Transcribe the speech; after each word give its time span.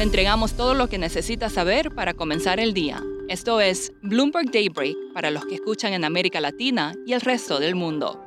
Le 0.00 0.04
entregamos 0.04 0.54
todo 0.54 0.72
lo 0.72 0.88
que 0.88 0.96
necesita 0.96 1.50
saber 1.50 1.94
para 1.94 2.14
comenzar 2.14 2.58
el 2.58 2.72
día. 2.72 3.04
Esto 3.28 3.60
es 3.60 3.92
Bloomberg 4.00 4.50
Daybreak 4.50 4.96
para 5.12 5.30
los 5.30 5.44
que 5.44 5.56
escuchan 5.56 5.92
en 5.92 6.06
América 6.06 6.40
Latina 6.40 6.94
y 7.04 7.12
el 7.12 7.20
resto 7.20 7.60
del 7.60 7.74
mundo. 7.74 8.18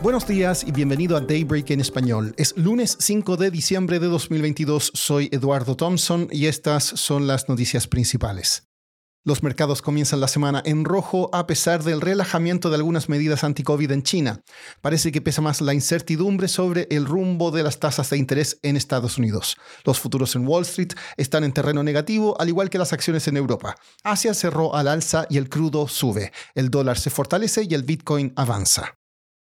Buenos 0.00 0.28
días 0.28 0.62
y 0.64 0.70
bienvenido 0.70 1.16
a 1.16 1.20
Daybreak 1.22 1.70
en 1.70 1.80
español. 1.80 2.34
Es 2.36 2.56
lunes 2.56 2.96
5 3.00 3.36
de 3.36 3.50
diciembre 3.50 3.98
de 3.98 4.06
2022. 4.06 4.92
Soy 4.94 5.28
Eduardo 5.32 5.76
Thompson 5.76 6.28
y 6.30 6.46
estas 6.46 6.84
son 6.84 7.26
las 7.26 7.48
noticias 7.48 7.88
principales. 7.88 8.71
Los 9.24 9.44
mercados 9.44 9.82
comienzan 9.82 10.20
la 10.20 10.26
semana 10.26 10.62
en 10.64 10.84
rojo 10.84 11.30
a 11.32 11.46
pesar 11.46 11.84
del 11.84 12.00
relajamiento 12.00 12.70
de 12.70 12.76
algunas 12.76 13.08
medidas 13.08 13.44
anti-COVID 13.44 13.92
en 13.92 14.02
China. 14.02 14.40
Parece 14.80 15.12
que 15.12 15.20
pesa 15.20 15.40
más 15.40 15.60
la 15.60 15.74
incertidumbre 15.74 16.48
sobre 16.48 16.88
el 16.90 17.06
rumbo 17.06 17.52
de 17.52 17.62
las 17.62 17.78
tasas 17.78 18.10
de 18.10 18.18
interés 18.18 18.58
en 18.62 18.76
Estados 18.76 19.18
Unidos. 19.18 19.56
Los 19.84 20.00
futuros 20.00 20.34
en 20.34 20.44
Wall 20.44 20.62
Street 20.62 20.94
están 21.16 21.44
en 21.44 21.52
terreno 21.52 21.84
negativo, 21.84 22.34
al 22.40 22.48
igual 22.48 22.68
que 22.68 22.78
las 22.78 22.92
acciones 22.92 23.28
en 23.28 23.36
Europa. 23.36 23.76
Asia 24.02 24.34
cerró 24.34 24.74
al 24.74 24.88
alza 24.88 25.26
y 25.30 25.38
el 25.38 25.48
crudo 25.48 25.86
sube. 25.86 26.32
El 26.56 26.70
dólar 26.70 26.98
se 26.98 27.10
fortalece 27.10 27.64
y 27.68 27.74
el 27.74 27.84
Bitcoin 27.84 28.32
avanza. 28.34 28.96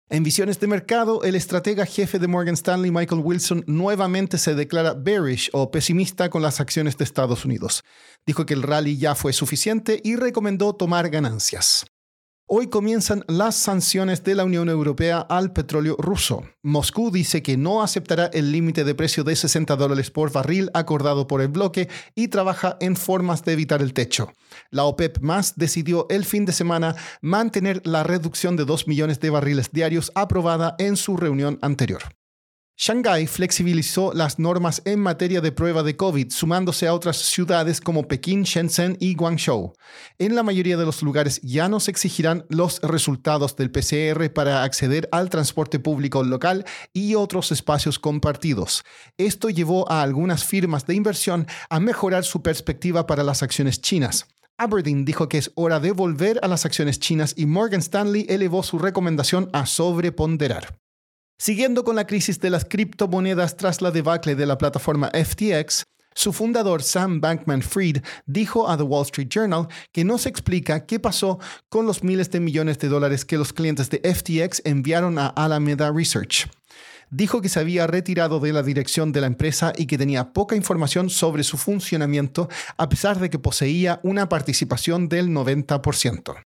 En 0.07 0.21
visiones 0.21 0.59
de 0.59 0.67
mercado, 0.67 1.23
el 1.23 1.33
estratega 1.33 1.83
jefe 1.83 2.19
de 2.19 2.27
Morgan 2.27 2.53
Stanley, 2.53 2.91
Michael 2.91 3.21
Wilson, 3.23 3.63
nuevamente 3.65 4.37
se 4.37 4.53
declara 4.53 4.93
bearish 4.93 5.49
o 5.51 5.71
pesimista 5.71 6.29
con 6.29 6.43
las 6.43 6.59
acciones 6.59 6.95
de 6.97 7.03
Estados 7.03 7.43
Unidos. 7.43 7.83
Dijo 8.23 8.45
que 8.45 8.53
el 8.53 8.61
rally 8.61 8.97
ya 8.99 9.15
fue 9.15 9.33
suficiente 9.33 9.99
y 10.03 10.15
recomendó 10.15 10.73
tomar 10.75 11.09
ganancias. 11.09 11.87
Hoy 12.47 12.67
comienzan 12.67 13.23
las 13.27 13.55
sanciones 13.55 14.23
de 14.23 14.35
la 14.35 14.45
Unión 14.45 14.69
Europea 14.69 15.17
al 15.17 15.51
petróleo 15.51 15.95
ruso. 15.97 16.43
Moscú 16.61 17.09
dice 17.09 17.41
que 17.41 17.57
no 17.57 17.81
aceptará 17.81 18.27
el 18.27 18.51
límite 18.51 18.83
de 18.83 18.93
precio 18.93 19.23
de 19.23 19.35
60 19.35 19.75
dólares 19.75 20.11
por 20.11 20.31
barril 20.31 20.69
acordado 20.75 21.25
por 21.25 21.41
el 21.41 21.47
bloque 21.47 21.89
y 22.13 22.27
trabaja 22.27 22.77
en 22.81 22.97
formas 22.97 23.43
de 23.43 23.53
evitar 23.53 23.81
el 23.81 23.93
techo. 23.93 24.31
La 24.69 24.83
OPEP 24.83 25.21
más 25.21 25.55
decidió 25.55 26.05
el 26.11 26.23
fin 26.23 26.45
de 26.45 26.51
semana 26.51 26.95
mantener 27.19 27.81
la 27.83 28.03
reducción 28.03 28.55
de 28.57 28.65
2 28.65 28.87
millones 28.87 29.19
de 29.19 29.31
barriles 29.31 29.71
diarios 29.71 30.11
aprobada 30.13 30.75
en 30.77 30.97
su 30.97 31.17
reunión 31.17 31.57
anterior. 31.63 32.03
Shanghái 32.77 33.25
flexibilizó 33.25 34.11
las 34.13 34.37
normas 34.37 34.81
en 34.83 34.99
materia 34.99 35.39
de 35.39 35.53
prueba 35.53 35.81
de 35.81 35.95
COVID, 35.95 36.29
sumándose 36.29 36.87
a 36.87 36.93
otras 36.93 37.15
ciudades 37.15 37.79
como 37.79 38.05
Pekín, 38.05 38.43
Shenzhen 38.43 38.97
y 38.99 39.15
Guangzhou. 39.15 39.71
En 40.19 40.35
la 40.35 40.43
mayoría 40.43 40.75
de 40.75 40.83
los 40.83 41.01
lugares 41.01 41.39
ya 41.41 41.69
no 41.69 41.79
se 41.79 41.91
exigirán 41.91 42.45
los 42.49 42.81
resultados 42.81 43.55
del 43.55 43.71
PCR 43.71 44.29
para 44.33 44.63
acceder 44.63 45.07
al 45.13 45.29
transporte 45.29 45.79
público 45.79 46.21
local 46.25 46.65
y 46.91 47.15
otros 47.15 47.53
espacios 47.53 47.97
compartidos. 47.97 48.83
Esto 49.17 49.49
llevó 49.49 49.89
a 49.89 50.01
algunas 50.01 50.43
firmas 50.43 50.85
de 50.85 50.95
inversión 50.95 51.47
a 51.69 51.79
mejorar 51.79 52.25
su 52.25 52.41
perspectiva 52.41 53.07
para 53.07 53.23
las 53.23 53.41
acciones 53.41 53.79
chinas. 53.79 54.27
Aberdeen 54.57 55.05
dijo 55.05 55.29
que 55.29 55.37
es 55.37 55.49
hora 55.55 55.79
de 55.79 55.93
volver 55.93 56.39
a 56.41 56.49
las 56.49 56.65
acciones 56.65 56.99
chinas 56.99 57.35
y 57.37 57.45
Morgan 57.45 57.79
Stanley 57.79 58.25
elevó 58.27 58.63
su 58.63 58.79
recomendación 58.79 59.49
a 59.53 59.65
sobreponderar. 59.65 60.77
Siguiendo 61.37 61.83
con 61.83 61.97
la 61.97 62.07
crisis 62.07 62.39
de 62.39 62.49
las 62.49 62.63
criptomonedas 62.63 63.57
tras 63.57 63.81
la 63.81 63.91
debacle 63.91 64.35
de 64.35 64.45
la 64.45 64.57
plataforma 64.57 65.11
FTX, 65.13 65.83
su 66.13 66.31
fundador 66.31 66.81
Sam 66.81 67.19
Bankman 67.19 67.61
Fried 67.61 67.97
dijo 68.25 68.69
a 68.69 68.77
The 68.77 68.83
Wall 68.83 69.03
Street 69.03 69.27
Journal 69.27 69.67
que 69.91 70.05
no 70.05 70.17
se 70.17 70.29
explica 70.29 70.85
qué 70.85 70.97
pasó 70.97 71.37
con 71.67 71.85
los 71.85 72.05
miles 72.05 72.31
de 72.31 72.39
millones 72.39 72.79
de 72.79 72.87
dólares 72.87 73.25
que 73.25 73.37
los 73.37 73.51
clientes 73.51 73.89
de 73.89 73.99
FTX 73.99 74.61
enviaron 74.63 75.19
a 75.19 75.27
Alameda 75.27 75.91
Research. 75.91 76.49
Dijo 77.09 77.41
que 77.41 77.49
se 77.49 77.59
había 77.59 77.85
retirado 77.85 78.39
de 78.39 78.53
la 78.53 78.63
dirección 78.63 79.11
de 79.11 79.19
la 79.19 79.27
empresa 79.27 79.73
y 79.75 79.87
que 79.87 79.97
tenía 79.97 80.31
poca 80.31 80.55
información 80.55 81.09
sobre 81.09 81.43
su 81.43 81.57
funcionamiento 81.57 82.47
a 82.77 82.87
pesar 82.87 83.19
de 83.19 83.29
que 83.29 83.39
poseía 83.39 83.99
una 84.03 84.29
participación 84.29 85.09
del 85.09 85.27
90%. 85.27 86.45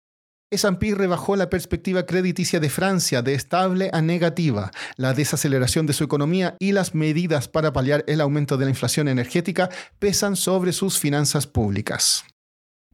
S&P 0.53 0.96
rebajó 0.96 1.36
la 1.36 1.50
perspectiva 1.50 2.06
crediticia 2.06 2.59
de 2.59 2.69
Francia 2.69 3.22
de 3.22 3.34
estable 3.34 3.90
a 3.91 4.02
negativa. 4.02 4.72
La 4.96 5.14
desaceleración 5.14 5.86
de 5.86 5.94
su 5.94 6.03
economía 6.03 6.56
y 6.59 6.72
las 6.72 6.94
medidas 6.94 7.47
para 7.47 7.74
paliar 7.74 8.03
el 8.08 8.22
aumento 8.22 8.58
de 8.58 8.66
la 8.66 8.72
inflación 8.72 9.08
energética 9.08 9.69
pesan 10.00 10.36
sobre 10.36 10.74
sus 10.74 11.00
finanzas 11.00 11.47
públicas. 11.47 12.24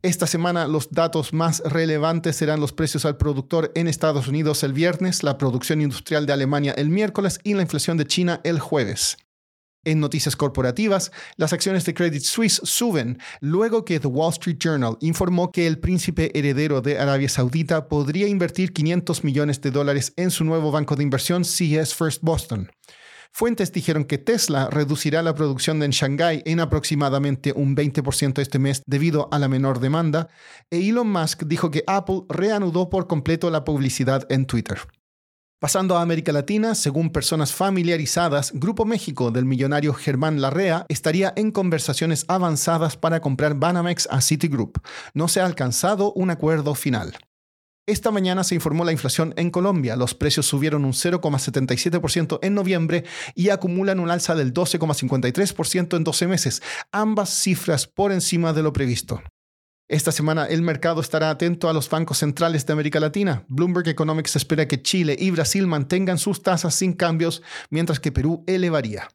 Esta 0.01 0.27
semana 0.27 0.65
los 0.65 0.91
datos 0.91 1.33
más 1.33 1.61
relevantes 1.65 2.37
serán 2.37 2.61
los 2.61 2.71
precios 2.71 3.03
al 3.03 3.17
productor 3.17 3.71
en 3.75 3.89
Estados 3.89 4.29
Unidos 4.29 4.63
el 4.63 4.71
viernes, 4.71 5.23
la 5.23 5.37
producción 5.37 5.81
industrial 5.81 6.25
de 6.25 6.31
Alemania 6.31 6.73
el 6.77 6.89
miércoles 6.89 7.39
y 7.43 7.53
la 7.53 7.63
inflación 7.63 7.97
de 7.97 8.05
China 8.05 8.39
el 8.45 8.59
jueves. 8.59 9.17
En 9.89 9.99
noticias 9.99 10.35
corporativas, 10.35 11.11
las 11.35 11.51
acciones 11.51 11.83
de 11.83 11.95
Credit 11.95 12.21
Suisse 12.21 12.61
suben 12.63 13.17
luego 13.41 13.85
que 13.85 13.99
The 13.99 14.07
Wall 14.07 14.29
Street 14.33 14.57
Journal 14.59 14.97
informó 15.01 15.51
que 15.51 15.65
el 15.65 15.79
príncipe 15.79 16.29
heredero 16.37 16.81
de 16.81 16.99
Arabia 16.99 17.27
Saudita 17.27 17.87
podría 17.87 18.27
invertir 18.27 18.71
500 18.71 19.23
millones 19.23 19.61
de 19.61 19.71
dólares 19.71 20.13
en 20.15 20.29
su 20.29 20.43
nuevo 20.43 20.69
banco 20.71 20.95
de 20.95 21.01
inversión 21.01 21.41
CS 21.41 21.95
First 21.95 22.21
Boston. 22.21 22.69
Fuentes 23.31 23.73
dijeron 23.73 24.05
que 24.05 24.19
Tesla 24.19 24.69
reducirá 24.69 25.23
la 25.23 25.33
producción 25.33 25.81
en 25.81 25.89
Shanghái 25.89 26.43
en 26.45 26.59
aproximadamente 26.59 27.51
un 27.55 27.75
20% 27.75 28.41
este 28.41 28.59
mes 28.59 28.83
debido 28.85 29.27
a 29.31 29.39
la 29.39 29.47
menor 29.47 29.79
demanda, 29.79 30.27
e 30.69 30.87
Elon 30.87 31.11
Musk 31.11 31.45
dijo 31.47 31.71
que 31.71 31.83
Apple 31.87 32.25
reanudó 32.29 32.91
por 32.91 33.07
completo 33.07 33.49
la 33.49 33.63
publicidad 33.63 34.27
en 34.29 34.45
Twitter. 34.45 34.77
Pasando 35.59 35.97
a 35.97 36.01
América 36.01 36.31
Latina, 36.31 36.73
según 36.73 37.09
personas 37.09 37.51
familiarizadas, 37.51 38.53
Grupo 38.53 38.85
México 38.85 39.29
del 39.29 39.43
millonario 39.43 39.93
Germán 39.93 40.39
Larrea 40.39 40.85
estaría 40.87 41.33
en 41.35 41.51
conversaciones 41.51 42.23
avanzadas 42.29 42.95
para 42.95 43.19
comprar 43.19 43.55
Banamex 43.55 44.07
a 44.09 44.21
Citigroup. 44.21 44.79
No 45.13 45.27
se 45.27 45.41
ha 45.41 45.45
alcanzado 45.45 46.13
un 46.13 46.29
acuerdo 46.29 46.75
final. 46.75 47.17
Esta 47.85 48.09
mañana 48.09 48.45
se 48.45 48.55
informó 48.55 48.85
la 48.85 48.93
inflación 48.93 49.33
en 49.35 49.51
Colombia. 49.51 49.97
Los 49.97 50.15
precios 50.15 50.45
subieron 50.45 50.85
un 50.85 50.93
0,77% 50.93 52.39
en 52.41 52.53
noviembre 52.53 53.03
y 53.35 53.49
acumulan 53.49 53.99
un 53.99 54.11
alza 54.11 54.35
del 54.35 54.53
12,53% 54.53 55.97
en 55.97 56.03
12 56.05 56.27
meses, 56.27 56.61
ambas 56.93 57.31
cifras 57.31 57.85
por 57.85 58.13
encima 58.13 58.53
de 58.53 58.63
lo 58.63 58.71
previsto. 58.71 59.21
Esta 59.89 60.11
semana 60.11 60.45
el 60.45 60.61
mercado 60.61 61.01
estará 61.01 61.31
atento 61.31 61.67
a 61.67 61.73
los 61.73 61.89
bancos 61.89 62.19
centrales 62.19 62.63
de 62.63 62.73
América 62.73 62.99
Latina. 62.99 63.43
Bloomberg 63.47 63.87
Economics 63.87 64.35
espera 64.35 64.67
que 64.67 64.83
Chile 64.83 65.15
y 65.17 65.31
Brasil 65.31 65.65
mantengan 65.65 66.19
sus 66.19 66.43
tasas 66.43 66.75
sin 66.75 66.93
cambios, 66.93 67.41
mientras 67.71 67.99
que 67.99 68.11
Perú 68.11 68.43
elevaría. 68.45 69.09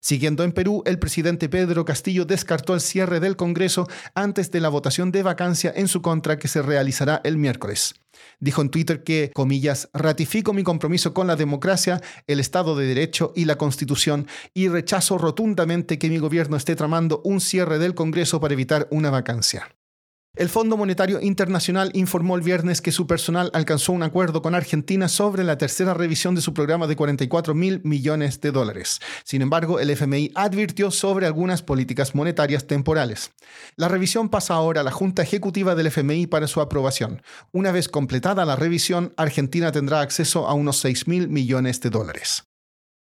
Siguiendo 0.00 0.42
en 0.42 0.52
Perú, 0.52 0.82
el 0.86 0.98
presidente 0.98 1.50
Pedro 1.50 1.84
Castillo 1.84 2.24
descartó 2.24 2.72
el 2.72 2.80
cierre 2.80 3.20
del 3.20 3.36
Congreso 3.36 3.88
antes 4.14 4.50
de 4.50 4.60
la 4.60 4.70
votación 4.70 5.12
de 5.12 5.22
vacancia 5.22 5.70
en 5.76 5.86
su 5.86 6.00
contra 6.00 6.38
que 6.38 6.48
se 6.48 6.62
realizará 6.62 7.20
el 7.22 7.36
miércoles. 7.36 7.94
Dijo 8.40 8.62
en 8.62 8.70
Twitter 8.70 9.04
que, 9.04 9.30
comillas, 9.34 9.90
ratifico 9.92 10.54
mi 10.54 10.62
compromiso 10.62 11.12
con 11.12 11.26
la 11.26 11.36
democracia, 11.36 12.00
el 12.26 12.40
Estado 12.40 12.74
de 12.74 12.86
Derecho 12.86 13.34
y 13.36 13.44
la 13.44 13.58
Constitución 13.58 14.26
y 14.54 14.68
rechazo 14.68 15.18
rotundamente 15.18 15.98
que 15.98 16.08
mi 16.08 16.16
gobierno 16.16 16.56
esté 16.56 16.74
tramando 16.74 17.20
un 17.22 17.42
cierre 17.42 17.78
del 17.78 17.94
Congreso 17.94 18.40
para 18.40 18.54
evitar 18.54 18.88
una 18.90 19.10
vacancia. 19.10 19.76
El 20.36 20.50
Fondo 20.50 20.76
Monetario 20.76 21.18
Internacional 21.22 21.90
informó 21.94 22.36
el 22.36 22.42
viernes 22.42 22.82
que 22.82 22.92
su 22.92 23.06
personal 23.06 23.50
alcanzó 23.54 23.92
un 23.92 24.02
acuerdo 24.02 24.42
con 24.42 24.54
Argentina 24.54 25.08
sobre 25.08 25.44
la 25.44 25.56
tercera 25.56 25.94
revisión 25.94 26.34
de 26.34 26.42
su 26.42 26.52
programa 26.52 26.86
de 26.86 26.94
44 26.94 27.54
mil 27.54 27.80
millones 27.84 28.38
de 28.42 28.52
dólares. 28.52 29.00
Sin 29.24 29.40
embargo, 29.40 29.80
el 29.80 29.88
FMI 29.88 30.32
advirtió 30.34 30.90
sobre 30.90 31.24
algunas 31.24 31.62
políticas 31.62 32.14
monetarias 32.14 32.66
temporales. 32.66 33.32
La 33.76 33.88
revisión 33.88 34.28
pasa 34.28 34.52
ahora 34.52 34.82
a 34.82 34.84
la 34.84 34.90
Junta 34.90 35.22
Ejecutiva 35.22 35.74
del 35.74 35.86
FMI 35.86 36.26
para 36.26 36.48
su 36.48 36.60
aprobación. 36.60 37.22
Una 37.52 37.72
vez 37.72 37.88
completada 37.88 38.44
la 38.44 38.56
revisión, 38.56 39.14
Argentina 39.16 39.72
tendrá 39.72 40.02
acceso 40.02 40.48
a 40.48 40.52
unos 40.52 40.76
6 40.80 41.08
mil 41.08 41.28
millones 41.30 41.80
de 41.80 41.88
dólares. 41.88 42.44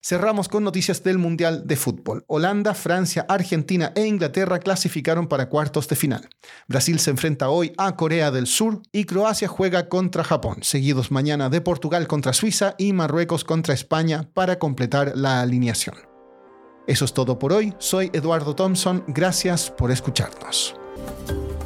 Cerramos 0.05 0.49
con 0.49 0.65
noticias 0.65 1.01
del 1.01 1.17
Mundial 1.17 1.65
de 1.65 1.77
Fútbol. 1.77 2.25
Holanda, 2.27 2.73
Francia, 2.73 3.25
Argentina 3.29 3.94
e 3.95 4.05
Inglaterra 4.05 4.59
clasificaron 4.59 5.27
para 5.27 5.47
cuartos 5.47 5.88
de 5.88 5.95
final. 5.95 6.27
Brasil 6.67 7.00
se 7.00 7.11
enfrenta 7.11 7.47
hoy 7.47 7.71
a 7.77 7.95
Corea 7.95 8.29
del 8.29 8.45
Sur 8.45 8.81
y 8.91 9.05
Croacia 9.05 9.47
juega 9.47 9.88
contra 9.88 10.25
Japón, 10.25 10.57
seguidos 10.61 11.09
mañana 11.09 11.50
de 11.50 11.61
Portugal 11.61 12.05
contra 12.07 12.33
Suiza 12.33 12.75
y 12.77 12.91
Marruecos 12.91 13.45
contra 13.45 13.73
España 13.73 14.29
para 14.33 14.59
completar 14.59 15.13
la 15.15 15.39
alineación. 15.39 15.95
Eso 16.85 17.06
es 17.06 17.13
todo 17.13 17.39
por 17.39 17.53
hoy. 17.53 17.73
Soy 17.77 18.09
Eduardo 18.11 18.56
Thompson. 18.56 19.06
Gracias 19.07 19.71
por 19.71 19.89
escucharnos. 19.89 20.75